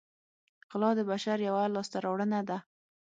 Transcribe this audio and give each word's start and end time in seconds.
غلا 0.71 0.91
د 0.97 1.01
بشر 1.11 1.37
یوه 1.47 1.63
لاسته 1.75 1.97
راوړنه 2.05 2.39
ده 2.49 2.57